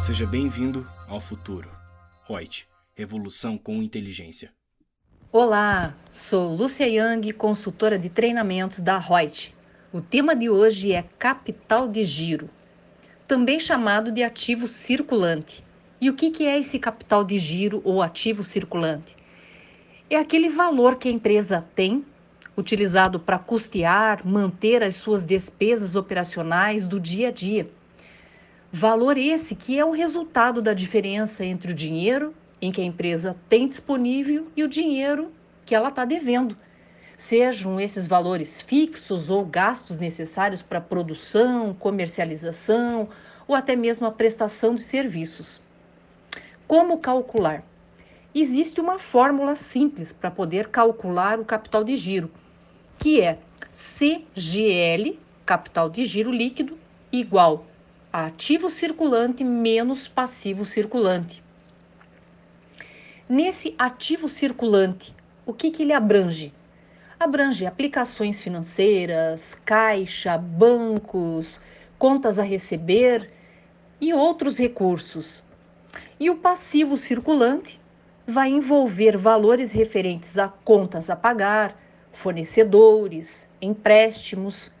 Seja 0.00 0.26
bem-vindo 0.26 0.88
ao 1.06 1.20
futuro. 1.20 1.70
Reut, 2.26 2.66
revolução 2.94 3.58
com 3.58 3.82
inteligência. 3.82 4.50
Olá, 5.30 5.94
sou 6.10 6.56
Lúcia 6.56 6.86
Yang, 6.86 7.34
consultora 7.34 7.98
de 7.98 8.08
treinamentos 8.08 8.80
da 8.80 8.98
Reut. 8.98 9.54
O 9.92 10.00
tema 10.00 10.34
de 10.34 10.48
hoje 10.48 10.92
é 10.92 11.04
capital 11.18 11.86
de 11.86 12.02
giro, 12.02 12.48
também 13.28 13.60
chamado 13.60 14.10
de 14.10 14.22
ativo 14.22 14.66
circulante. 14.66 15.62
E 16.00 16.08
o 16.08 16.16
que 16.16 16.46
é 16.46 16.58
esse 16.58 16.78
capital 16.78 17.22
de 17.22 17.36
giro 17.36 17.82
ou 17.84 18.00
ativo 18.00 18.42
circulante? 18.42 19.14
É 20.08 20.16
aquele 20.16 20.48
valor 20.48 20.96
que 20.96 21.08
a 21.08 21.12
empresa 21.12 21.64
tem 21.74 22.04
utilizado 22.56 23.20
para 23.20 23.38
custear, 23.38 24.26
manter 24.26 24.82
as 24.82 24.96
suas 24.96 25.26
despesas 25.26 25.94
operacionais 25.94 26.86
do 26.86 26.98
dia 26.98 27.28
a 27.28 27.30
dia. 27.30 27.70
Valor 28.72 29.18
esse 29.18 29.56
que 29.56 29.80
é 29.80 29.84
o 29.84 29.90
resultado 29.90 30.62
da 30.62 30.72
diferença 30.72 31.44
entre 31.44 31.72
o 31.72 31.74
dinheiro 31.74 32.32
em 32.62 32.70
que 32.70 32.80
a 32.80 32.84
empresa 32.84 33.36
tem 33.48 33.66
disponível 33.66 34.46
e 34.56 34.62
o 34.62 34.68
dinheiro 34.68 35.32
que 35.66 35.74
ela 35.74 35.88
está 35.88 36.04
devendo. 36.04 36.56
Sejam 37.16 37.80
esses 37.80 38.06
valores 38.06 38.60
fixos 38.60 39.28
ou 39.28 39.44
gastos 39.44 39.98
necessários 39.98 40.62
para 40.62 40.80
produção, 40.80 41.74
comercialização 41.74 43.08
ou 43.48 43.56
até 43.56 43.74
mesmo 43.74 44.06
a 44.06 44.12
prestação 44.12 44.76
de 44.76 44.82
serviços. 44.82 45.60
Como 46.68 46.98
calcular? 46.98 47.64
Existe 48.32 48.80
uma 48.80 49.00
fórmula 49.00 49.56
simples 49.56 50.12
para 50.12 50.30
poder 50.30 50.68
calcular 50.68 51.40
o 51.40 51.44
capital 51.44 51.82
de 51.82 51.96
giro, 51.96 52.30
que 53.00 53.20
é 53.20 53.36
CGL, 53.72 55.18
capital 55.44 55.90
de 55.90 56.04
giro 56.04 56.30
líquido, 56.30 56.78
igual 57.10 57.66
ativo 58.12 58.68
circulante 58.68 59.44
menos 59.44 60.08
passivo 60.08 60.64
circulante. 60.64 61.40
Nesse 63.28 63.72
ativo 63.78 64.28
circulante, 64.28 65.14
o 65.46 65.54
que, 65.54 65.70
que 65.70 65.84
ele 65.84 65.92
abrange? 65.92 66.52
Abrange 67.20 67.64
aplicações 67.66 68.42
financeiras, 68.42 69.54
caixa, 69.64 70.36
bancos, 70.36 71.60
contas 71.96 72.40
a 72.40 72.42
receber 72.42 73.30
e 74.00 74.12
outros 74.12 74.58
recursos. 74.58 75.40
E 76.18 76.28
o 76.30 76.36
passivo 76.36 76.96
circulante 76.96 77.80
vai 78.26 78.50
envolver 78.50 79.16
valores 79.16 79.70
referentes 79.70 80.36
a 80.36 80.48
contas 80.48 81.08
a 81.10 81.14
pagar, 81.14 81.80
fornecedores, 82.12 83.48
empréstimos. 83.62 84.72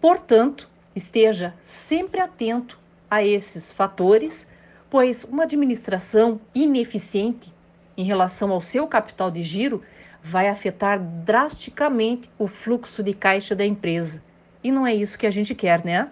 Portanto, 0.00 0.69
esteja 0.94 1.54
sempre 1.62 2.20
atento 2.20 2.78
a 3.10 3.24
esses 3.24 3.72
fatores 3.72 4.46
pois 4.90 5.22
uma 5.24 5.44
administração 5.44 6.40
ineficiente 6.52 7.54
em 7.96 8.04
relação 8.04 8.50
ao 8.50 8.60
seu 8.60 8.86
capital 8.88 9.30
de 9.30 9.42
giro 9.42 9.82
vai 10.22 10.48
afetar 10.48 11.00
drasticamente 11.00 12.28
o 12.36 12.48
fluxo 12.48 13.02
de 13.02 13.14
caixa 13.14 13.54
da 13.54 13.64
empresa. 13.64 14.22
E 14.62 14.70
não 14.70 14.86
é 14.86 14.94
isso 14.94 15.18
que 15.18 15.26
a 15.26 15.30
gente 15.30 15.54
quer, 15.54 15.84
né? 15.84 16.10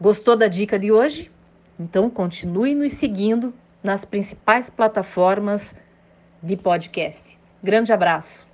Gostou 0.00 0.36
da 0.36 0.48
dica 0.48 0.78
de 0.78 0.90
hoje? 0.92 1.30
Então 1.78 2.10
continue 2.10 2.74
nos 2.74 2.94
seguindo 2.94 3.54
nas 3.82 4.04
principais 4.04 4.68
plataformas 4.68 5.74
de 6.42 6.56
podcast. 6.56 7.38
Grande 7.62 7.92
abraço! 7.92 8.53